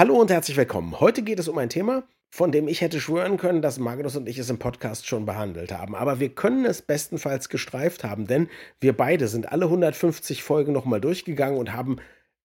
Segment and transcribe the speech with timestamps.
[0.00, 0.98] Hallo und herzlich willkommen.
[0.98, 4.30] Heute geht es um ein Thema, von dem ich hätte schwören können, dass Magnus und
[4.30, 5.94] ich es im Podcast schon behandelt haben.
[5.94, 8.48] Aber wir können es bestenfalls gestreift haben, denn
[8.80, 11.96] wir beide sind alle 150 Folgen nochmal durchgegangen und haben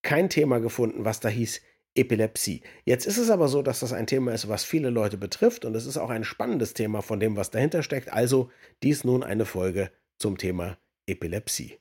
[0.01, 1.61] kein Thema gefunden, was da hieß
[1.95, 2.61] Epilepsie.
[2.83, 5.75] Jetzt ist es aber so, dass das ein Thema ist, was viele Leute betrifft und
[5.75, 8.11] es ist auch ein spannendes Thema von dem, was dahinter steckt.
[8.11, 8.49] Also
[8.83, 10.77] dies nun eine Folge zum Thema
[11.07, 11.79] Epilepsie.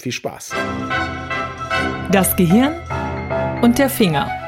[0.00, 0.50] Viel Spaß.
[2.10, 2.74] Das Gehirn
[3.62, 4.41] und der Finger.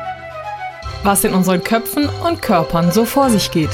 [1.04, 3.68] Was in unseren Köpfen und Körpern so vor sich geht.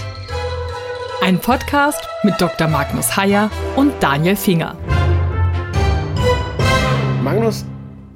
[1.22, 2.66] Ein Podcast mit Dr.
[2.66, 4.76] Magnus Heyer und Daniel Finger.
[7.22, 7.64] Magnus,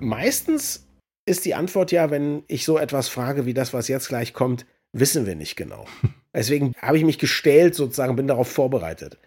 [0.01, 0.89] meistens
[1.27, 4.67] ist die Antwort ja, wenn ich so etwas frage wie das, was jetzt gleich kommt,
[4.93, 5.87] wissen wir nicht genau.
[6.35, 9.19] Deswegen habe ich mich gestellt, sozusagen, bin darauf vorbereitet.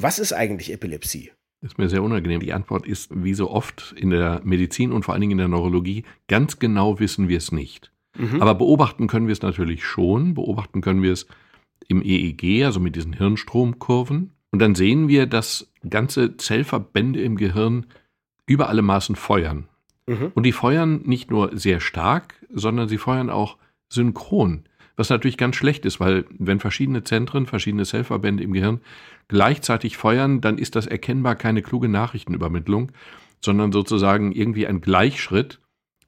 [0.00, 1.32] Was ist eigentlich Epilepsie?
[1.62, 2.38] Das ist mir sehr unangenehm.
[2.38, 5.48] Die Antwort ist, wie so oft in der Medizin und vor allen Dingen in der
[5.48, 7.90] Neurologie, ganz genau wissen wir es nicht.
[8.18, 8.42] Mhm.
[8.42, 10.34] Aber beobachten können wir es natürlich schon.
[10.34, 11.26] Beobachten können wir es
[11.88, 14.32] im EEG, also mit diesen Hirnstromkurven.
[14.50, 17.86] Und dann sehen wir, dass ganze Zellverbände im Gehirn
[18.46, 19.68] über alle Maßen feuern.
[20.06, 20.32] Mhm.
[20.34, 23.56] Und die feuern nicht nur sehr stark, sondern sie feuern auch
[23.88, 24.64] synchron.
[24.96, 28.80] Was natürlich ganz schlecht ist, weil wenn verschiedene Zentren, verschiedene Zellverbände im Gehirn
[29.28, 32.92] gleichzeitig feuern, dann ist das erkennbar keine kluge Nachrichtenübermittlung,
[33.44, 35.60] sondern sozusagen irgendwie ein Gleichschritt,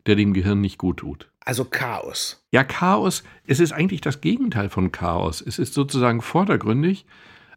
[0.06, 1.30] der dem Gehirn nicht gut tut.
[1.48, 2.44] Also Chaos.
[2.52, 5.40] Ja, Chaos, es ist eigentlich das Gegenteil von Chaos.
[5.40, 7.06] Es ist sozusagen vordergründig.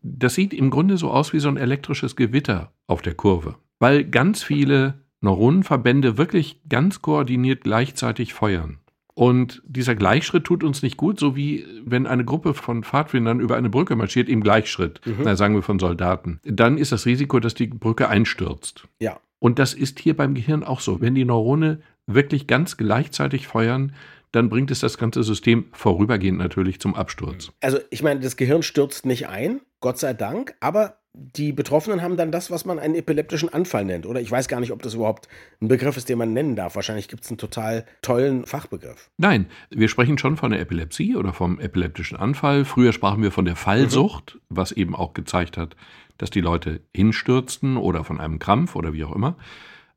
[0.02, 4.06] Das sieht im Grunde so aus wie so ein elektrisches Gewitter auf der Kurve, weil
[4.06, 8.80] ganz viele Neuronenverbände wirklich ganz koordiniert gleichzeitig feuern.
[9.14, 13.58] Und dieser Gleichschritt tut uns nicht gut, so wie wenn eine Gruppe von Pfadfindern über
[13.58, 15.18] eine Brücke marschiert im Gleichschritt, mhm.
[15.26, 16.40] na, sagen wir von Soldaten.
[16.46, 18.88] Dann ist das Risiko, dass die Brücke einstürzt.
[19.00, 19.20] Ja.
[19.42, 21.02] Und das ist hier beim Gehirn auch so.
[21.02, 23.96] Wenn die Neurone wirklich ganz gleichzeitig feuern,
[24.32, 27.52] dann bringt es das ganze System vorübergehend natürlich zum Absturz.
[27.60, 32.16] Also ich meine, das Gehirn stürzt nicht ein, Gott sei Dank, aber die Betroffenen haben
[32.16, 34.06] dann das, was man einen epileptischen Anfall nennt.
[34.06, 35.28] Oder ich weiß gar nicht, ob das überhaupt
[35.62, 36.76] ein Begriff ist, den man nennen darf.
[36.76, 39.10] Wahrscheinlich gibt es einen total tollen Fachbegriff.
[39.18, 42.64] Nein, wir sprechen schon von der Epilepsie oder vom epileptischen Anfall.
[42.64, 44.40] Früher sprachen wir von der Fallsucht, mhm.
[44.50, 45.76] was eben auch gezeigt hat,
[46.18, 49.38] dass die Leute hinstürzten oder von einem Krampf oder wie auch immer.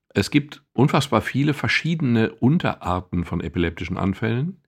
[0.08, 4.60] Es gibt unfassbar viele verschiedene Unterarten von epileptischen Anfällen.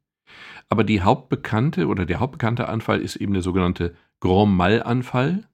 [0.69, 5.49] Aber die hauptbekannte oder der hauptbekannte Anfall ist eben der sogenannte Grand Mal-Anfall.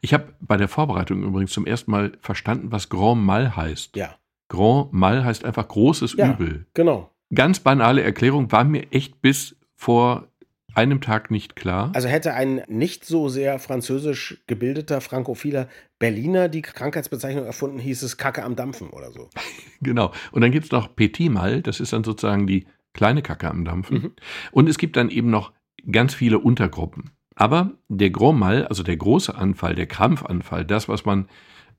[0.00, 3.96] Ich habe bei der Vorbereitung übrigens zum ersten Mal verstanden, was Grand Mal heißt.
[3.96, 4.16] Ja.
[4.48, 6.66] Grand Mal heißt einfach großes ja, Übel.
[6.74, 7.10] Genau.
[7.32, 10.26] Ganz banale Erklärung war mir echt bis vor
[10.74, 11.90] einem Tag nicht klar.
[11.94, 15.68] Also hätte ein nicht so sehr französisch gebildeter frankophiler
[15.98, 19.28] Berliner die Krankheitsbezeichnung erfunden, hieß es Kacke am Dampfen oder so.
[19.80, 20.12] genau.
[20.32, 23.64] Und dann gibt es noch Petit Mal, das ist dann sozusagen die kleine Kacke am
[23.64, 23.96] Dampfen.
[23.96, 24.12] Mhm.
[24.52, 25.52] Und es gibt dann eben noch
[25.90, 27.10] ganz viele Untergruppen.
[27.36, 31.26] Aber der Grand Mal, also der große Anfall, der Krampfanfall, das, was man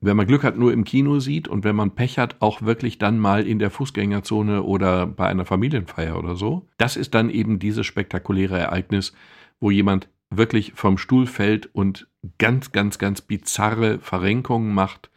[0.02, 2.98] wenn man Glück hat, nur im Kino sieht und wenn man Pech hat, auch wirklich
[2.98, 6.66] dann mal in der Fußgängerzone oder bei einer Familienfeier oder so.
[6.76, 9.12] Das ist dann eben dieses spektakuläre Ereignis,
[9.60, 12.08] wo jemand wirklich vom Stuhl fällt und
[12.38, 15.08] ganz, ganz, ganz bizarre Verrenkungen macht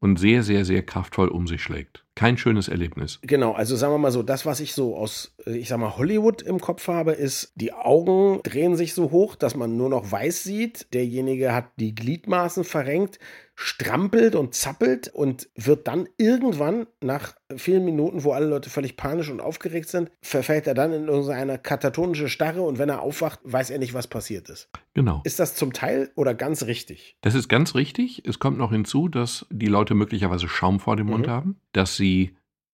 [0.00, 2.05] und sehr, sehr, sehr kraftvoll um sich schlägt.
[2.16, 3.20] Kein schönes Erlebnis.
[3.22, 6.40] Genau, also sagen wir mal so, das, was ich so aus, ich sag mal, Hollywood
[6.40, 10.42] im Kopf habe, ist, die Augen drehen sich so hoch, dass man nur noch weiß
[10.42, 10.92] sieht.
[10.94, 13.18] Derjenige hat die Gliedmaßen verrenkt
[13.56, 19.30] strampelt und zappelt und wird dann irgendwann nach vielen Minuten, wo alle Leute völlig panisch
[19.30, 23.70] und aufgeregt sind, verfällt er dann in irgendeine katatonische Starre und wenn er aufwacht, weiß
[23.70, 24.68] er nicht, was passiert ist.
[24.92, 25.22] Genau.
[25.24, 27.16] Ist das zum Teil oder ganz richtig?
[27.22, 28.22] Das ist ganz richtig.
[28.26, 31.30] Es kommt noch hinzu, dass die Leute möglicherweise Schaum vor dem Mund mhm.
[31.30, 32.05] haben, dass sie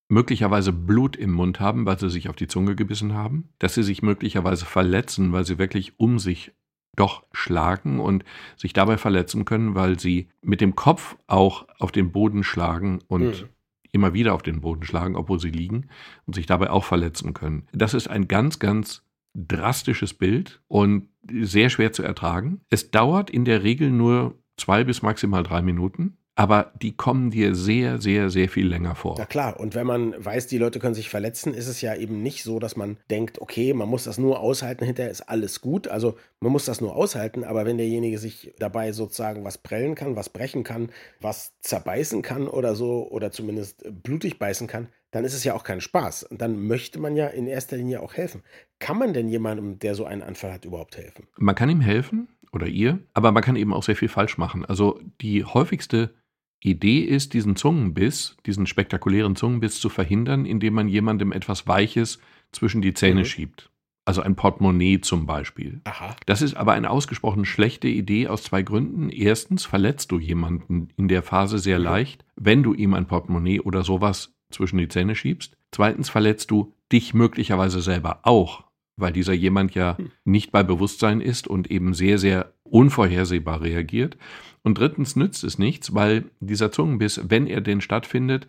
[0.09, 3.82] möglicherweise Blut im Mund haben, weil sie sich auf die Zunge gebissen haben, dass sie
[3.82, 6.53] sich möglicherweise verletzen, weil sie wirklich um sich
[6.97, 8.25] doch schlagen und
[8.56, 13.43] sich dabei verletzen können, weil sie mit dem Kopf auch auf den Boden schlagen und
[13.43, 13.48] mhm.
[13.93, 15.88] immer wieder auf den Boden schlagen, obwohl sie liegen
[16.26, 17.66] und sich dabei auch verletzen können.
[17.72, 19.03] Das ist ein ganz, ganz
[19.34, 21.08] drastisches Bild und
[21.40, 22.61] sehr schwer zu ertragen.
[22.69, 27.55] Es dauert in der Regel nur zwei bis maximal drei Minuten aber die kommen dir
[27.55, 29.19] sehr, sehr, sehr viel länger vor.
[29.19, 32.23] Ja klar, und wenn man weiß, die Leute können sich verletzen, ist es ja eben
[32.23, 35.88] nicht so, dass man denkt, okay, man muss das nur aushalten, hinterher ist alles gut.
[35.88, 40.17] Also man muss das nur aushalten, aber wenn derjenige sich dabei sozusagen was prellen kann,
[40.17, 40.88] was brechen kann,
[41.20, 45.64] was zerbeißen kann oder so, oder zumindest blutig beißen kann, dann ist es ja auch
[45.64, 46.25] kein Spaß.
[46.25, 48.43] Und dann möchte man ja in erster Linie auch helfen.
[48.78, 51.26] Kann man denn jemandem, der so einen Anfall hat, überhaupt helfen?
[51.37, 54.64] Man kann ihm helfen oder ihr, aber man kann eben auch sehr viel falsch machen.
[54.64, 56.14] Also die häufigste
[56.62, 62.20] Idee ist, diesen Zungenbiss, diesen spektakulären Zungenbiss zu verhindern, indem man jemandem etwas Weiches
[62.53, 63.25] zwischen die Zähne mhm.
[63.26, 63.70] schiebt.
[64.05, 65.81] Also ein Portemonnaie zum Beispiel.
[65.85, 66.17] Aha.
[66.26, 69.11] Das ist aber eine ausgesprochen schlechte Idee aus zwei Gründen.
[69.11, 71.85] Erstens verletzt du jemanden in der Phase sehr Mhm.
[71.85, 75.56] leicht, wenn du ihm ein Portemonnaie oder sowas zwischen die Zähne schiebst.
[75.70, 78.64] Zweitens verletzt du dich möglicherweise selber auch,
[78.97, 80.11] weil dieser jemand ja Hm.
[80.25, 84.17] nicht bei Bewusstsein ist und eben sehr, sehr unvorhersehbar reagiert.
[84.62, 88.47] Und drittens nützt es nichts, weil dieser Zungenbiss, wenn er denn stattfindet,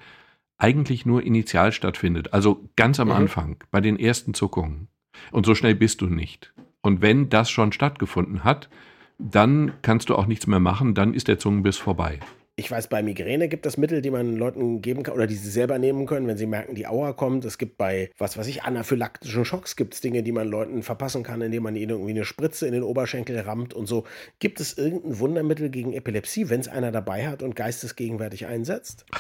[0.57, 2.33] eigentlich nur initial stattfindet.
[2.33, 3.13] Also ganz am Mhm.
[3.15, 4.87] Anfang, bei den ersten Zuckungen.
[5.31, 6.53] Und so schnell bist du nicht.
[6.81, 8.69] Und wenn das schon stattgefunden hat,
[9.17, 12.19] dann kannst du auch nichts mehr machen, dann ist der Zungenbiss vorbei.
[12.55, 15.49] Ich weiß, bei Migräne gibt es Mittel, die man Leuten geben kann oder die sie
[15.49, 17.45] selber nehmen können, wenn sie merken, die Aua kommt.
[17.45, 21.23] Es gibt bei, was weiß ich, anaphylaktischen Schocks gibt es Dinge, die man Leuten verpassen
[21.23, 24.03] kann, indem man ihnen irgendwie eine Spritze in den Oberschenkel rammt und so.
[24.37, 29.05] Gibt es irgendein Wundermittel gegen Epilepsie, wenn es einer dabei hat und geistesgegenwärtig einsetzt?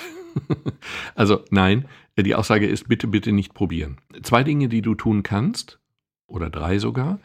[1.15, 1.85] Also nein,
[2.17, 3.99] die Aussage ist bitte, bitte nicht probieren.
[4.23, 5.79] Zwei Dinge, die du tun kannst,
[6.33, 7.19] oder drei sogar.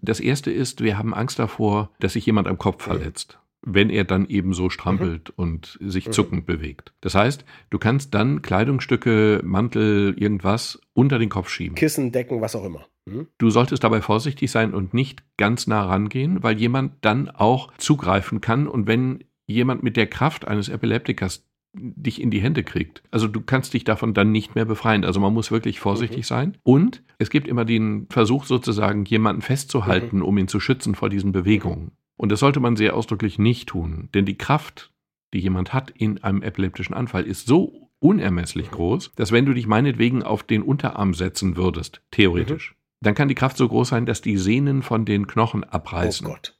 [0.00, 4.04] Das erste ist, wir haben Angst davor, dass sich jemand am Kopf verletzt, wenn er
[4.04, 6.12] dann eben so strampelt und sich Mhm.
[6.12, 6.92] zuckend bewegt.
[7.00, 11.74] Das heißt, du kannst dann Kleidungsstücke, Mantel, irgendwas unter den Kopf schieben.
[11.74, 12.86] Kissen, Decken, was auch immer.
[13.08, 13.26] Hm?
[13.38, 18.40] Du solltest dabei vorsichtig sein und nicht ganz nah rangehen, weil jemand dann auch zugreifen
[18.40, 21.46] kann und wenn jemand mit der Kraft eines Epileptikers
[21.76, 23.02] dich in die Hände kriegt.
[23.10, 25.04] Also du kannst dich davon dann nicht mehr befreien.
[25.04, 26.56] Also man muss wirklich vorsichtig sein.
[26.62, 31.32] Und es gibt immer den Versuch sozusagen, jemanden festzuhalten, um ihn zu schützen vor diesen
[31.32, 31.90] Bewegungen.
[32.16, 34.08] Und das sollte man sehr ausdrücklich nicht tun.
[34.14, 34.92] Denn die Kraft,
[35.32, 39.66] die jemand hat in einem epileptischen Anfall, ist so unermesslich groß, dass wenn du dich
[39.66, 44.20] meinetwegen auf den Unterarm setzen würdest, theoretisch, dann kann die Kraft so groß sein, dass
[44.20, 46.26] die Sehnen von den Knochen abreißen.
[46.26, 46.58] Oh Gott.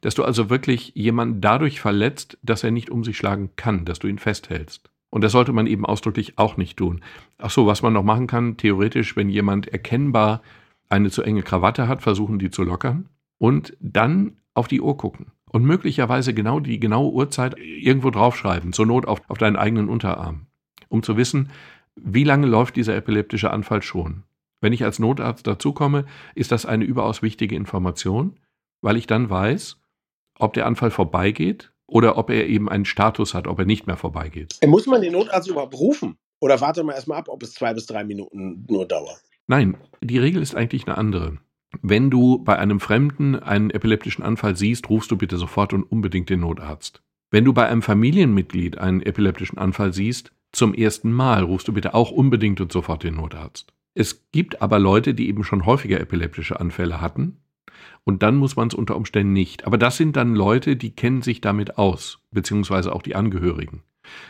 [0.00, 4.00] Dass du also wirklich jemanden dadurch verletzt, dass er nicht um sich schlagen kann, dass
[4.00, 4.90] du ihn festhältst.
[5.08, 7.02] Und das sollte man eben ausdrücklich auch nicht tun.
[7.38, 10.42] Ach so, was man noch machen kann, theoretisch, wenn jemand erkennbar
[10.88, 13.08] eine zu enge Krawatte hat, versuchen die zu lockern
[13.42, 15.32] und dann auf die Uhr gucken.
[15.50, 20.46] Und möglicherweise genau die genaue Uhrzeit irgendwo draufschreiben, zur Not auf, auf deinen eigenen Unterarm,
[20.88, 21.50] um zu wissen,
[21.96, 24.22] wie lange läuft dieser epileptische Anfall schon.
[24.60, 26.06] Wenn ich als Notarzt dazukomme,
[26.36, 28.38] ist das eine überaus wichtige Information,
[28.80, 29.76] weil ich dann weiß,
[30.38, 33.96] ob der Anfall vorbeigeht oder ob er eben einen Status hat, ob er nicht mehr
[33.96, 34.56] vorbeigeht.
[34.64, 36.16] Muss man den Notarzt überhaupt rufen?
[36.38, 39.20] Oder wartet man erstmal ab, ob es zwei bis drei Minuten nur dauert?
[39.48, 41.38] Nein, die Regel ist eigentlich eine andere.
[41.80, 46.28] Wenn du bei einem Fremden einen epileptischen Anfall siehst, rufst du bitte sofort und unbedingt
[46.28, 47.02] den Notarzt.
[47.30, 51.94] Wenn du bei einem Familienmitglied einen epileptischen Anfall siehst, zum ersten Mal rufst du bitte
[51.94, 53.72] auch unbedingt und sofort den Notarzt.
[53.94, 57.38] Es gibt aber Leute, die eben schon häufiger epileptische Anfälle hatten
[58.04, 59.66] und dann muss man es unter Umständen nicht.
[59.66, 63.82] Aber das sind dann Leute, die kennen sich damit aus, beziehungsweise auch die Angehörigen.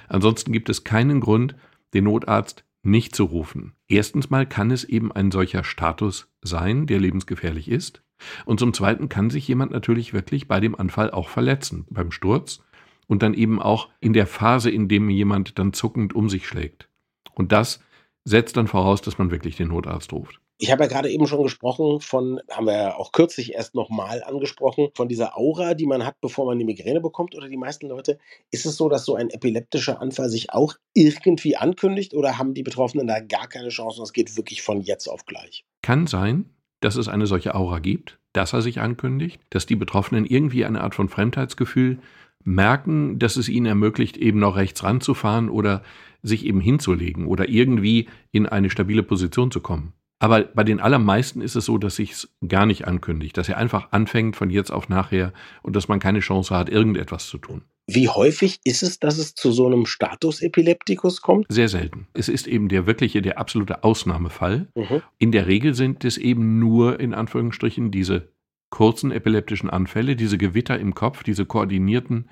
[0.08, 1.56] Ansonsten gibt es keinen Grund,
[1.94, 3.74] den Notarzt nicht zu rufen.
[3.88, 8.02] Erstens mal kann es eben ein solcher Status sein, der lebensgefährlich ist.
[8.44, 12.62] Und zum Zweiten kann sich jemand natürlich wirklich bei dem Anfall auch verletzen, beim Sturz
[13.06, 16.88] und dann eben auch in der Phase, in dem jemand dann zuckend um sich schlägt.
[17.34, 17.80] Und das
[18.24, 20.41] setzt dann voraus, dass man wirklich den Notarzt ruft.
[20.58, 24.22] Ich habe ja gerade eben schon gesprochen von, haben wir ja auch kürzlich erst nochmal
[24.22, 27.88] angesprochen, von dieser Aura, die man hat, bevor man die Migräne bekommt oder die meisten
[27.88, 28.18] Leute.
[28.50, 32.62] Ist es so, dass so ein epileptischer Anfall sich auch irgendwie ankündigt oder haben die
[32.62, 35.64] Betroffenen da gar keine Chance und es geht wirklich von jetzt auf gleich?
[35.82, 36.50] Kann sein,
[36.80, 40.80] dass es eine solche Aura gibt, dass er sich ankündigt, dass die Betroffenen irgendwie eine
[40.82, 41.98] Art von Fremdheitsgefühl
[42.44, 45.82] merken, dass es ihnen ermöglicht, eben noch rechts ranzufahren oder
[46.22, 49.92] sich eben hinzulegen oder irgendwie in eine stabile Position zu kommen.
[50.22, 53.88] Aber bei den allermeisten ist es so, dass sich gar nicht ankündigt, dass er einfach
[53.90, 57.62] anfängt von jetzt auf nachher und dass man keine Chance hat, irgendetwas zu tun.
[57.88, 61.46] Wie häufig ist es, dass es zu so einem Status Epilepticus kommt?
[61.48, 62.06] Sehr selten.
[62.14, 64.68] Es ist eben der wirkliche, der absolute Ausnahmefall.
[64.76, 65.02] Mhm.
[65.18, 68.28] In der Regel sind es eben nur in Anführungsstrichen diese
[68.70, 72.28] kurzen epileptischen Anfälle, diese Gewitter im Kopf, diese koordinierten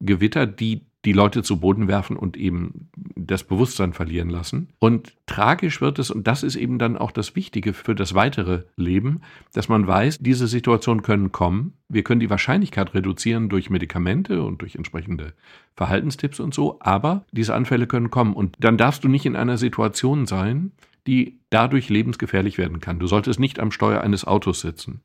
[0.00, 4.68] Gewitter, die die Leute zu Boden werfen und eben das Bewusstsein verlieren lassen.
[4.78, 8.62] Und tragisch wird es, und das ist eben dann auch das Wichtige für das weitere
[8.76, 9.20] Leben,
[9.52, 11.72] dass man weiß, diese Situationen können kommen.
[11.88, 15.32] Wir können die Wahrscheinlichkeit reduzieren durch Medikamente und durch entsprechende
[15.74, 18.34] Verhaltenstipps und so, aber diese Anfälle können kommen.
[18.34, 20.72] Und dann darfst du nicht in einer Situation sein,
[21.08, 23.00] die dadurch lebensgefährlich werden kann.
[23.00, 25.00] Du solltest nicht am Steuer eines Autos sitzen.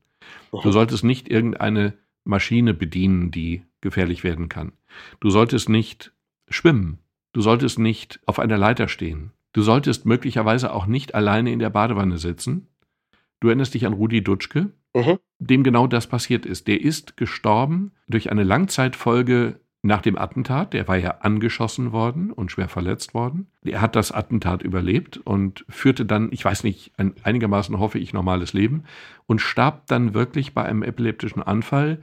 [0.52, 4.74] Du solltest nicht irgendeine Maschine bedienen, die gefährlich werden kann.
[5.20, 6.14] Du solltest nicht
[6.50, 7.00] schwimmen.
[7.34, 9.32] Du solltest nicht auf einer Leiter stehen.
[9.54, 12.68] Du solltest möglicherweise auch nicht alleine in der Badewanne sitzen.
[13.40, 15.20] Du erinnerst dich an Rudi Dutschke, Mhm.
[15.40, 16.68] dem genau das passiert ist.
[16.68, 22.52] Der ist gestorben durch eine Langzeitfolge nach dem Attentat, der war ja angeschossen worden und
[22.52, 23.48] schwer verletzt worden.
[23.64, 28.12] Er hat das Attentat überlebt und führte dann, ich weiß nicht, ein einigermaßen hoffe ich
[28.12, 28.84] normales Leben
[29.28, 32.02] und starb dann wirklich bei einem epileptischen Anfall,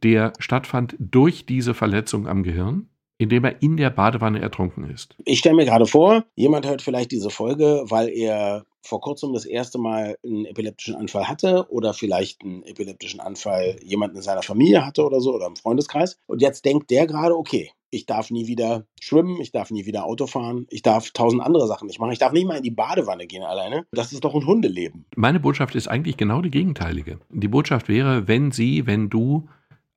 [0.00, 2.88] der stattfand durch diese Verletzung am Gehirn
[3.22, 5.14] indem er in der Badewanne ertrunken ist.
[5.24, 9.44] Ich stelle mir gerade vor, jemand hört vielleicht diese Folge, weil er vor kurzem das
[9.44, 14.84] erste Mal einen epileptischen Anfall hatte oder vielleicht einen epileptischen Anfall jemand in seiner Familie
[14.84, 16.18] hatte oder so oder im Freundeskreis.
[16.26, 20.04] Und jetzt denkt der gerade, okay, ich darf nie wieder schwimmen, ich darf nie wieder
[20.04, 22.70] Auto fahren, ich darf tausend andere Sachen nicht machen, ich darf nicht mal in die
[22.70, 23.86] Badewanne gehen alleine.
[23.92, 25.04] Das ist doch ein Hundeleben.
[25.14, 27.20] Meine Botschaft ist eigentlich genau die gegenteilige.
[27.28, 29.48] Die Botschaft wäre, wenn Sie, wenn du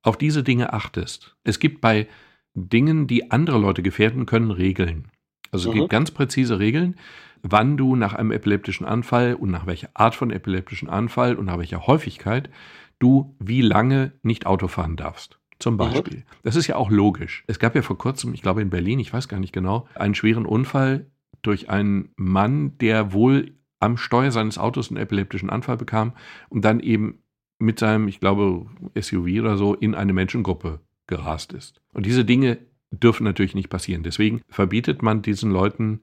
[0.06, 1.36] auf diese Dinge achtest.
[1.44, 2.06] Es gibt bei
[2.54, 5.08] Dingen, die andere Leute gefährden können, Regeln.
[5.50, 5.80] Also es mhm.
[5.80, 6.96] gibt ganz präzise Regeln,
[7.42, 11.58] wann du nach einem epileptischen Anfall und nach welcher Art von epileptischen Anfall und nach
[11.58, 12.50] welcher Häufigkeit
[12.98, 15.38] du wie lange nicht Auto fahren darfst.
[15.58, 15.78] Zum mhm.
[15.78, 16.18] Beispiel.
[16.18, 16.24] Mhm.
[16.42, 17.44] Das ist ja auch logisch.
[17.46, 20.14] Es gab ja vor kurzem, ich glaube in Berlin, ich weiß gar nicht genau, einen
[20.14, 21.06] schweren Unfall
[21.42, 26.12] durch einen Mann, der wohl am Steuer seines Autos einen epileptischen Anfall bekam
[26.48, 27.22] und dann eben
[27.58, 28.66] mit seinem, ich glaube,
[28.98, 31.80] SUV oder so in eine Menschengruppe gerast ist.
[31.92, 32.58] Und diese Dinge
[32.90, 34.02] dürfen natürlich nicht passieren.
[34.02, 36.00] Deswegen verbietet man diesen Leuten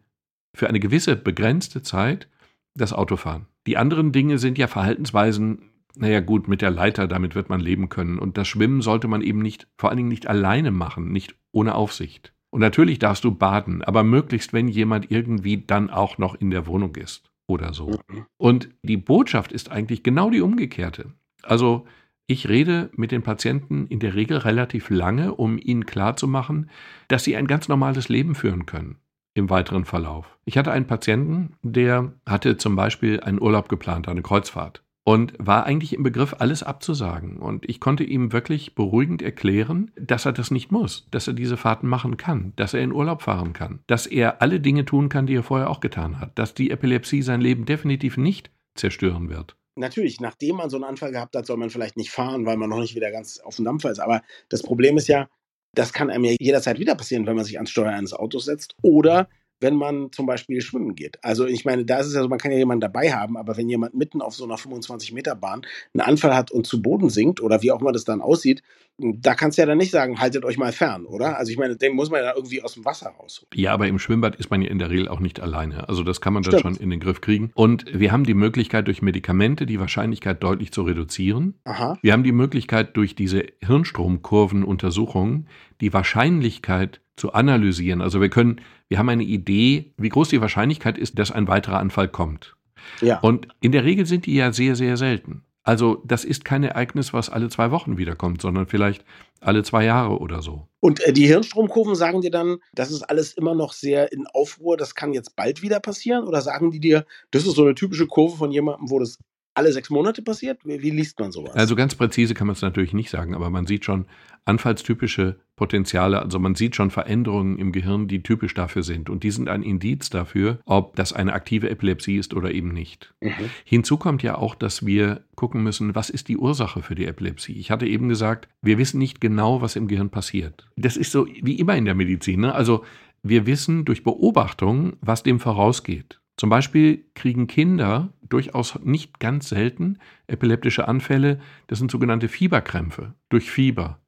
[0.56, 2.28] für eine gewisse begrenzte Zeit
[2.76, 3.48] das Autofahren.
[3.68, 7.90] Die anderen Dinge sind ja Verhaltensweisen, naja gut, mit der Leiter, damit wird man leben
[7.90, 8.20] können.
[8.20, 11.76] Und das Schwimmen sollte man eben nicht, vor allen Dingen nicht alleine machen, nicht ohne
[11.76, 12.34] Aufsicht.
[12.50, 16.68] Und natürlich darfst du baden, aber möglichst, wenn jemand irgendwie dann auch noch in der
[16.68, 18.00] Wohnung ist oder so.
[18.10, 18.26] Mhm.
[18.38, 21.14] Und die Botschaft ist eigentlich genau die umgekehrte.
[21.44, 21.86] Also
[22.26, 26.70] ich rede mit den Patienten in der Regel relativ lange, um ihnen klarzumachen,
[27.08, 28.98] dass sie ein ganz normales Leben führen können
[29.34, 30.38] im weiteren Verlauf.
[30.46, 35.66] Ich hatte einen Patienten, der hatte zum Beispiel einen Urlaub geplant, eine Kreuzfahrt und war
[35.66, 37.38] eigentlich im Begriff, alles abzusagen.
[37.38, 41.58] Und ich konnte ihm wirklich beruhigend erklären, dass er das nicht muss, dass er diese
[41.58, 45.26] Fahrten machen kann, dass er in Urlaub fahren kann, dass er alle Dinge tun kann,
[45.26, 49.58] die er vorher auch getan hat, dass die Epilepsie sein Leben definitiv nicht zerstören wird
[49.76, 52.70] natürlich, nachdem man so einen Anfall gehabt hat, soll man vielleicht nicht fahren, weil man
[52.70, 54.00] noch nicht wieder ganz auf dem Dampfer ist.
[54.00, 55.30] Aber das Problem ist ja,
[55.74, 58.76] das kann einem ja jederzeit wieder passieren, wenn man sich ans Steuer eines Autos setzt
[58.82, 59.28] oder
[59.64, 61.18] wenn man zum Beispiel schwimmen geht.
[61.24, 63.58] Also ich meine, da ist es ja so, man kann ja jemanden dabei haben, aber
[63.58, 67.64] wenn jemand mitten auf so einer 25-Meter-Bahn einen Anfall hat und zu Boden sinkt oder
[67.64, 68.62] wie auch immer das dann aussieht,
[68.98, 71.38] da kannst du ja dann nicht sagen, haltet euch mal fern, oder?
[71.38, 73.50] Also ich meine, den muss man ja irgendwie aus dem Wasser rausholen.
[73.56, 75.90] Ja, aber im Schwimmbad ist man ja in der Regel auch nicht alleine.
[75.90, 77.52] Also das kann man dann schon in den Griff kriegen.
[77.56, 81.56] Und wir haben die Möglichkeit, durch Medikamente die Wahrscheinlichkeit deutlich zu reduzieren.
[81.64, 81.98] Aha.
[82.02, 85.48] Wir haben die Möglichkeit, durch diese Hirnstromkurvenuntersuchungen
[85.82, 88.02] die Wahrscheinlichkeit zu analysieren.
[88.02, 91.80] Also wir können, wir haben eine Idee, wie groß die Wahrscheinlichkeit ist, dass ein weiterer
[91.80, 92.56] Anfall kommt.
[93.02, 93.20] Ja.
[93.20, 95.44] Und in der Regel sind die ja sehr, sehr selten.
[95.64, 99.06] Also das ist kein Ereignis, was alle zwei Wochen wiederkommt, sondern vielleicht
[99.40, 100.68] alle zwei Jahre oder so.
[100.82, 104.76] Und äh, die Hirnstromkurven sagen dir dann, das ist alles immer noch sehr in Aufruhr,
[104.76, 106.26] das kann jetzt bald wieder passieren?
[106.26, 109.20] Oder sagen die dir, das ist so eine typische Kurve von jemandem, wo das
[109.54, 110.60] alle sechs Monate passiert?
[110.64, 111.54] Wie, liest man sowas?
[111.56, 114.06] Also ganz präzise kann man es natürlich nicht sagen, aber man sieht schon
[114.46, 119.10] anfallstypische Potenziale, also man sieht schon Veränderungen im Gehirn, die typisch dafür sind.
[119.10, 123.14] Und die sind ein Indiz dafür, ob das eine aktive Epilepsie ist oder eben nicht.
[123.22, 123.50] Mhm.
[123.64, 127.54] Hinzu kommt ja auch, dass wir gucken müssen, was ist die Ursache für die Epilepsie?
[127.54, 130.68] Ich hatte eben gesagt, wir wissen nicht genau, was im Gehirn passiert.
[130.76, 132.42] Das ist so wie immer in der Medizin.
[132.42, 132.54] Ne?
[132.54, 132.84] Also
[133.22, 136.20] wir wissen durch Beobachtung, was dem vorausgeht.
[136.38, 143.52] Zum Beispiel kriegen Kinder durchaus nicht ganz selten epileptische Anfälle, das sind sogenannte Fieberkrämpfe durch
[143.52, 144.00] Fieber.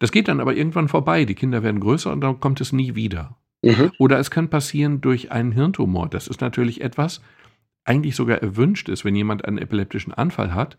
[0.00, 2.94] Das geht dann aber irgendwann vorbei, die Kinder werden größer und dann kommt es nie
[2.96, 3.36] wieder.
[3.62, 3.92] Mhm.
[3.98, 6.08] Oder es kann passieren durch einen Hirntumor.
[6.08, 7.22] Das ist natürlich etwas,
[7.84, 10.76] eigentlich sogar erwünscht ist, wenn jemand einen epileptischen Anfall hat,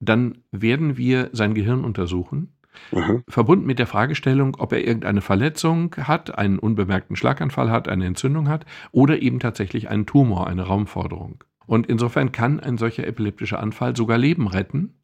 [0.00, 2.52] dann werden wir sein Gehirn untersuchen
[2.92, 3.22] Mhm.
[3.28, 8.48] Verbunden mit der Fragestellung, ob er irgendeine Verletzung hat, einen unbemerkten Schlaganfall hat, eine Entzündung
[8.48, 11.44] hat oder eben tatsächlich einen Tumor, eine Raumforderung.
[11.66, 14.94] Und insofern kann ein solcher epileptischer Anfall sogar Leben retten,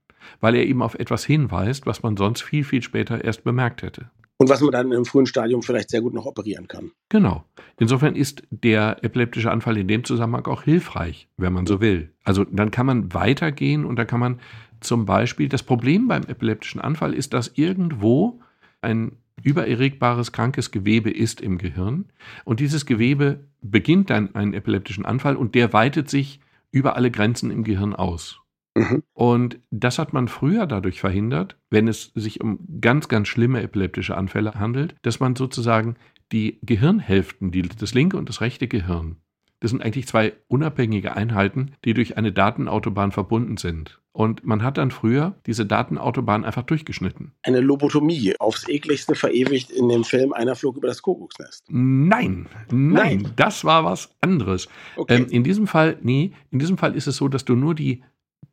[0.40, 4.10] weil er eben auf etwas hinweist, was man sonst viel, viel später erst bemerkt hätte.
[4.38, 6.90] Und was man dann im frühen Stadium vielleicht sehr gut noch operieren kann.
[7.08, 7.44] Genau.
[7.78, 12.12] Insofern ist der epileptische Anfall in dem Zusammenhang auch hilfreich, wenn man so will.
[12.22, 14.40] Also dann kann man weitergehen und dann kann man
[14.80, 18.40] zum Beispiel, das Problem beim epileptischen Anfall ist, dass irgendwo
[18.80, 22.06] ein übererregbares krankes Gewebe ist im Gehirn
[22.44, 26.40] und dieses Gewebe beginnt dann einen epileptischen Anfall und der weitet sich
[26.70, 28.40] über alle Grenzen im Gehirn aus.
[28.74, 29.02] Mhm.
[29.14, 34.16] Und das hat man früher dadurch verhindert, wenn es sich um ganz, ganz schlimme epileptische
[34.16, 35.96] Anfälle handelt, dass man sozusagen
[36.32, 39.16] die Gehirnhälften, die, das linke und das rechte Gehirn,
[39.60, 44.00] das sind eigentlich zwei unabhängige Einheiten, die durch eine Datenautobahn verbunden sind.
[44.16, 47.32] Und man hat dann früher diese Datenautobahn einfach durchgeschnitten.
[47.42, 51.66] Eine Lobotomie, aufs ekligste verewigt in dem Film Einer flog über das Kuckucksnest.
[51.68, 53.32] Nein, nein, nein.
[53.36, 54.68] das war was anderes.
[54.96, 55.16] Okay.
[55.16, 58.04] Ähm, in diesem Fall, nee, in diesem Fall ist es so, dass du nur die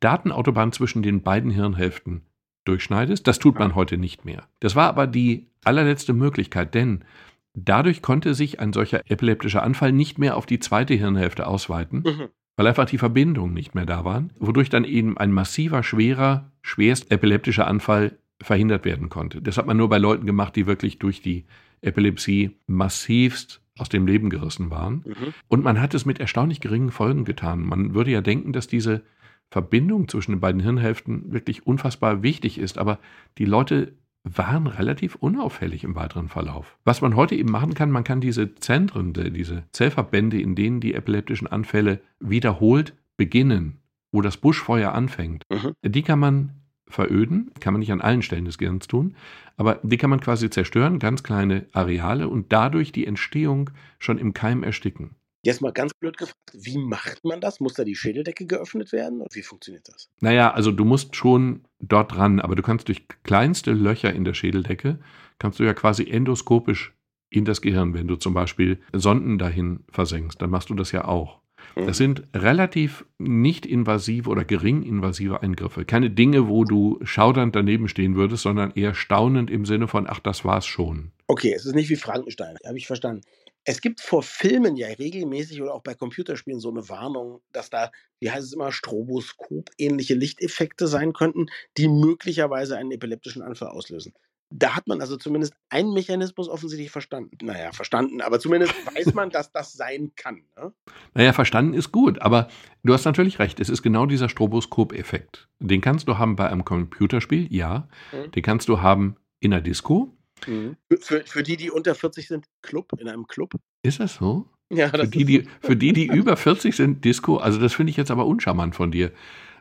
[0.02, 2.24] Datenautobahn zwischen den beiden Hirnhälften
[2.66, 3.26] durchschneidest.
[3.26, 3.76] Das tut man ja.
[3.76, 4.44] heute nicht mehr.
[4.60, 7.06] Das war aber die allerletzte Möglichkeit, denn
[7.54, 12.04] dadurch konnte sich ein solcher epileptischer Anfall nicht mehr auf die zweite Hirnhälfte ausweiten.
[12.06, 16.52] Mhm weil einfach die Verbindungen nicht mehr da waren, wodurch dann eben ein massiver, schwerer,
[16.62, 19.42] schwerst epileptischer Anfall verhindert werden konnte.
[19.42, 21.46] Das hat man nur bei Leuten gemacht, die wirklich durch die
[21.82, 25.04] Epilepsie massivst aus dem Leben gerissen waren.
[25.06, 25.34] Mhm.
[25.48, 27.62] Und man hat es mit erstaunlich geringen Folgen getan.
[27.62, 29.02] Man würde ja denken, dass diese
[29.50, 33.00] Verbindung zwischen den beiden Hirnhälften wirklich unfassbar wichtig ist, aber
[33.38, 33.94] die Leute
[34.24, 36.78] waren relativ unauffällig im weiteren Verlauf.
[36.86, 40.94] Was man heute eben machen kann, man kann diese Zentren, diese Zellverbände, in denen die
[40.94, 43.80] epileptischen Anfälle wiederholt beginnen,
[44.12, 45.74] wo das Buschfeuer anfängt, mhm.
[45.84, 46.52] die kann man
[46.88, 49.16] veröden, kann man nicht an allen Stellen des Gehirns tun,
[49.58, 54.34] aber die kann man quasi zerstören, ganz kleine Areale und dadurch die Entstehung schon im
[54.34, 55.16] Keim ersticken.
[55.46, 57.60] Jetzt mal ganz blöd gefragt, wie macht man das?
[57.60, 59.20] Muss da die Schädeldecke geöffnet werden?
[59.22, 60.10] Und wie funktioniert das?
[60.22, 64.34] Naja, also du musst schon dort dran, aber du kannst durch kleinste Löcher in der
[64.34, 65.00] Schädeldecke,
[65.40, 66.94] kannst du ja quasi endoskopisch
[67.30, 71.06] in das Gehirn, wenn du zum Beispiel Sonden dahin versenkst, dann machst du das ja
[71.06, 71.42] auch.
[71.76, 71.94] Das mhm.
[71.94, 75.86] sind relativ nicht invasive oder gering invasive Eingriffe.
[75.86, 80.20] Keine Dinge, wo du schaudernd daneben stehen würdest, sondern eher staunend im Sinne von, ach,
[80.20, 81.12] das war's schon.
[81.28, 83.22] Okay, es ist nicht wie Frankenstein, habe ich verstanden.
[83.66, 87.92] Es gibt vor Filmen ja regelmäßig oder auch bei Computerspielen so eine Warnung, dass da,
[88.20, 94.14] wie heißt es immer, Stroboskop-ähnliche Lichteffekte sein könnten, die möglicherweise einen epileptischen Anfall auslösen.
[94.56, 97.38] Da hat man also zumindest einen Mechanismus offensichtlich verstanden.
[97.42, 100.44] Naja, verstanden, aber zumindest weiß man, dass das sein kann.
[100.56, 100.74] Ne?
[101.16, 102.50] Naja, verstanden ist gut, aber
[102.84, 103.60] du hast natürlich recht.
[103.60, 105.48] Es ist genau dieser Stroboskop-Effekt.
[105.60, 107.88] Den kannst du haben bei einem Computerspiel, ja.
[108.12, 108.32] Mhm.
[108.32, 110.16] Den kannst du haben in der Disco,
[110.48, 110.78] Mhm.
[111.00, 113.54] Für, für die, die unter 40 sind, Club, in einem Club.
[113.84, 114.48] Ist das so?
[114.72, 117.92] Ja, das für, die, die, für die, die über 40 sind, Disco, also das finde
[117.92, 119.12] ich jetzt aber uncharmant von dir.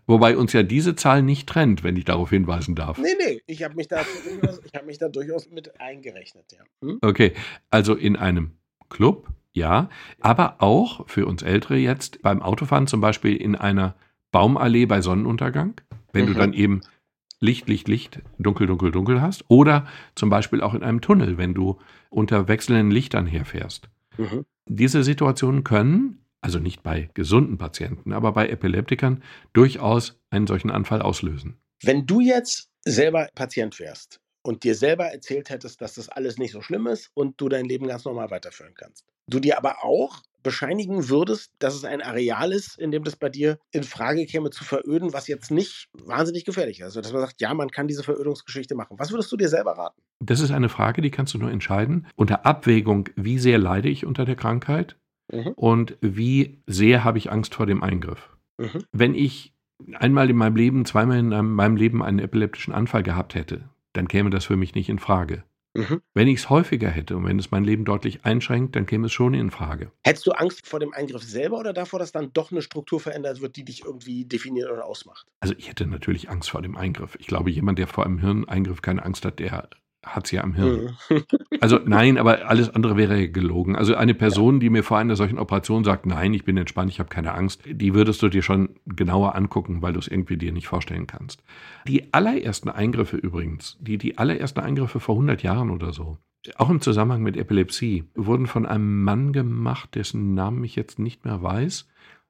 [0.07, 2.99] Wobei uns ja diese Zahl nicht trennt, wenn ich darauf hinweisen darf.
[2.99, 4.05] Nee, nee, ich habe mich, da
[4.75, 6.65] hab mich da durchaus mit eingerechnet, ja.
[6.80, 6.99] Hm?
[7.02, 7.32] Okay,
[7.71, 8.52] also in einem
[8.89, 9.89] Club, ja,
[10.21, 13.95] aber auch für uns Ältere jetzt beim Autofahren zum Beispiel in einer
[14.32, 15.80] Baumallee bei Sonnenuntergang,
[16.13, 16.28] wenn mhm.
[16.28, 16.80] du dann eben
[17.43, 19.45] Licht, Licht, Licht, dunkel, dunkel, dunkel hast.
[19.49, 21.78] Oder zum Beispiel auch in einem Tunnel, wenn du
[22.09, 23.89] unter wechselnden Lichtern herfährst.
[24.17, 24.47] Mhm.
[24.67, 31.02] Diese Situationen können, also nicht bei gesunden Patienten, aber bei Epileptikern durchaus einen solchen Anfall
[31.02, 31.57] auslösen.
[31.83, 36.52] Wenn du jetzt selber Patient wärst und dir selber erzählt hättest, dass das alles nicht
[36.52, 39.05] so schlimm ist und du dein Leben ganz normal weiterführen kannst.
[39.26, 43.28] Du dir aber auch bescheinigen würdest, dass es ein Areal ist, in dem das bei
[43.28, 46.85] dir in Frage käme zu veröden, was jetzt nicht wahnsinnig gefährlich ist.
[46.85, 48.99] Also, dass man sagt, ja, man kann diese Verödungsgeschichte machen.
[48.99, 50.00] Was würdest du dir selber raten?
[50.21, 52.07] Das ist eine Frage, die kannst du nur entscheiden.
[52.15, 54.97] Unter Abwägung, wie sehr leide ich unter der Krankheit
[55.33, 55.52] mhm.
[55.57, 58.31] und wie sehr habe ich Angst vor dem Eingriff.
[58.59, 58.85] Mhm.
[58.93, 59.52] Wenn ich
[59.95, 64.31] einmal in meinem Leben, zweimal in meinem Leben einen epileptischen Anfall gehabt hätte, dann käme
[64.31, 65.45] das für mich nicht in Frage.
[65.75, 66.02] Mhm.
[66.15, 69.13] Wenn ich es häufiger hätte und wenn es mein Leben deutlich einschränkt, dann käme es
[69.13, 69.91] schon in Frage.
[70.04, 73.41] Hättest du Angst vor dem Eingriff selber oder davor, dass dann doch eine Struktur verändert
[73.41, 75.26] wird, die dich irgendwie definiert oder ausmacht?
[75.41, 77.17] Also ich hätte natürlich Angst vor dem Eingriff.
[77.19, 79.69] Ich glaube, jemand, der vor einem Hirneingriff keine Angst hat, der
[80.04, 80.97] hat sie ja am Hirn.
[81.60, 83.76] Also nein, aber alles andere wäre gelogen.
[83.76, 86.99] Also eine Person, die mir vor einer solchen Operation sagt, nein, ich bin entspannt, ich
[86.99, 90.50] habe keine Angst, die würdest du dir schon genauer angucken, weil du es irgendwie dir
[90.50, 91.45] nicht vorstellen kannst.
[91.86, 96.19] Die allerersten Eingriffe übrigens, die, die allerersten Eingriffe vor 100 Jahren oder so,
[96.56, 101.25] auch im Zusammenhang mit Epilepsie, wurden von einem Mann gemacht, dessen Namen ich jetzt nicht
[101.25, 101.88] mehr weiß,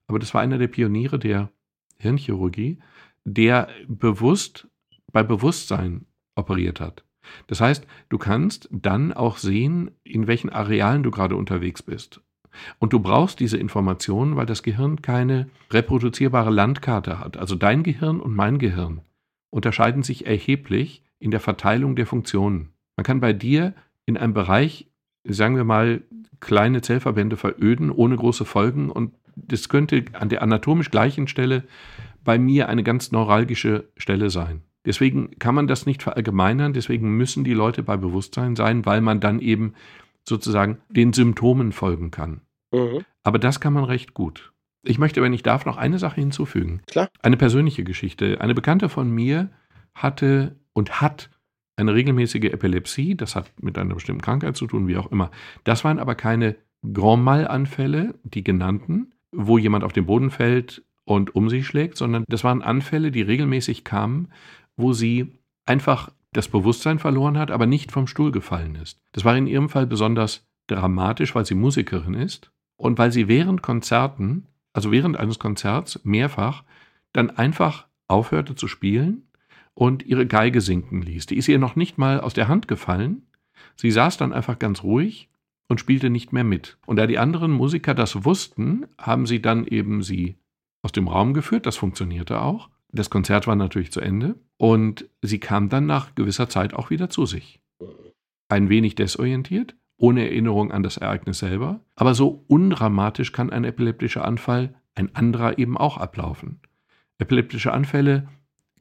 [0.09, 1.51] aber das war einer der Pioniere der
[1.97, 2.81] Hirnchirurgie,
[3.25, 4.69] der bewusst
[5.11, 7.05] bei Bewusstsein operiert hat.
[7.47, 12.21] Das heißt, du kannst dann auch sehen, in welchen Arealen du gerade unterwegs bist.
[12.79, 17.37] Und du brauchst diese Informationen, weil das Gehirn keine reproduzierbare Landkarte hat.
[17.37, 19.01] Also dein Gehirn und mein Gehirn
[19.51, 22.71] unterscheiden sich erheblich in der Verteilung der Funktionen.
[22.97, 23.75] Man kann bei dir
[24.07, 24.91] in einem Bereich,
[25.25, 26.03] sagen wir mal,
[26.41, 28.91] kleine Zellverbände veröden, ohne große Folgen.
[28.91, 31.65] Und das könnte an der anatomisch gleichen Stelle
[32.25, 34.63] bei mir eine ganz neuralgische Stelle sein.
[34.85, 39.21] Deswegen kann man das nicht verallgemeinern, deswegen müssen die Leute bei Bewusstsein sein, weil man
[39.21, 39.75] dann eben
[40.29, 42.41] sozusagen den Symptomen folgen kann.
[42.73, 43.05] Mhm.
[43.23, 44.53] Aber das kann man recht gut.
[44.85, 46.83] Ich möchte, wenn ich darf, noch eine Sache hinzufügen.
[46.87, 47.09] Klar.
[47.23, 48.41] Eine persönliche Geschichte.
[48.41, 49.51] Eine Bekannte von mir
[49.95, 51.31] hatte und hat
[51.77, 53.17] eine regelmäßige Epilepsie.
[53.17, 55.31] Das hat mit einer bestimmten Krankheit zu tun, wie auch immer.
[55.63, 56.57] Das waren aber keine
[56.93, 62.25] Grand Mal-Anfälle, die genannten, wo jemand auf den Boden fällt und um sich schlägt, sondern
[62.29, 64.29] das waren Anfälle, die regelmäßig kamen,
[64.77, 69.01] wo sie einfach das Bewusstsein verloren hat, aber nicht vom Stuhl gefallen ist.
[69.13, 73.63] Das war in ihrem Fall besonders dramatisch, weil sie Musikerin ist und weil sie während
[73.63, 76.65] Konzerten, also während eines Konzerts mehrfach,
[77.13, 79.29] dann einfach aufhörte zu spielen
[79.75, 81.27] und ihre Geige sinken ließ.
[81.27, 83.27] Die ist ihr noch nicht mal aus der Hand gefallen.
[83.77, 85.29] Sie saß dann einfach ganz ruhig
[85.69, 86.79] und spielte nicht mehr mit.
[86.87, 90.37] Und da die anderen Musiker das wussten, haben sie dann eben sie
[90.83, 91.67] aus dem Raum geführt.
[91.67, 92.69] Das funktionierte auch.
[92.93, 97.09] Das Konzert war natürlich zu Ende und sie kam dann nach gewisser Zeit auch wieder
[97.09, 97.61] zu sich.
[98.49, 104.25] Ein wenig desorientiert, ohne Erinnerung an das Ereignis selber, aber so undramatisch kann ein epileptischer
[104.25, 106.61] Anfall, ein anderer eben auch ablaufen.
[107.19, 108.29] Epileptische Anfälle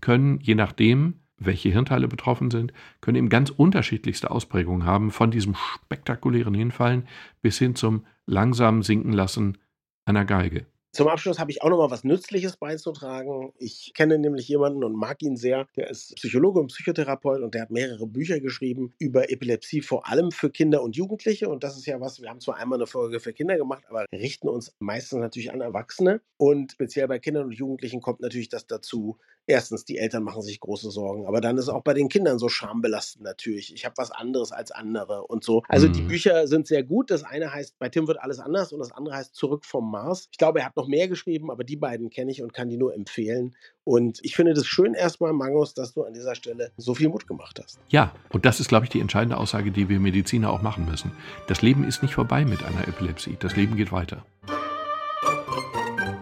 [0.01, 5.55] können, je nachdem, welche Hirnteile betroffen sind, können eben ganz unterschiedlichste Ausprägungen haben, von diesem
[5.55, 7.07] spektakulären Hinfallen
[7.41, 9.57] bis hin zum langsamen Sinkenlassen
[10.05, 10.65] einer Geige.
[10.93, 13.53] Zum Abschluss habe ich auch noch mal was Nützliches beizutragen.
[13.57, 15.65] Ich kenne nämlich jemanden und mag ihn sehr.
[15.77, 20.31] Der ist Psychologe und Psychotherapeut und der hat mehrere Bücher geschrieben über Epilepsie, vor allem
[20.31, 21.47] für Kinder und Jugendliche.
[21.47, 24.05] Und das ist ja was, wir haben zwar einmal eine Folge für Kinder gemacht, aber
[24.11, 26.19] richten uns meistens natürlich an Erwachsene.
[26.35, 30.59] Und speziell bei Kindern und Jugendlichen kommt natürlich das dazu, erstens, die Eltern machen sich
[30.59, 33.73] große Sorgen, aber dann ist auch bei den Kindern so schambelastend natürlich.
[33.73, 35.63] Ich habe was anderes als andere und so.
[35.67, 35.93] Also mhm.
[35.93, 37.11] die Bücher sind sehr gut.
[37.11, 40.27] Das eine heißt, bei Tim wird alles anders und das andere heißt Zurück vom Mars.
[40.31, 42.77] Ich glaube, er hat noch mehr geschrieben, aber die beiden kenne ich und kann die
[42.77, 43.55] nur empfehlen.
[43.83, 47.27] Und ich finde das schön erstmal, Magnus, dass du an dieser Stelle so viel Mut
[47.27, 47.79] gemacht hast.
[47.89, 51.11] Ja, und das ist, glaube ich, die entscheidende Aussage, die wir Mediziner auch machen müssen.
[51.47, 53.37] Das Leben ist nicht vorbei mit einer Epilepsie.
[53.39, 54.23] Das Leben geht weiter.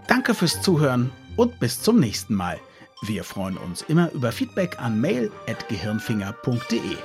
[0.08, 2.58] Danke fürs Zuhören und bis zum nächsten Mal.
[3.02, 6.96] Wir freuen uns immer über Feedback an mail.gehirnfinger.de.